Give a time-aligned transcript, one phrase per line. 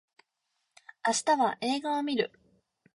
[1.05, 2.31] 明日は映画を見る